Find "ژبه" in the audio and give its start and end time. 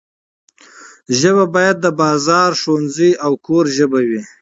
1.19-1.45, 3.77-3.99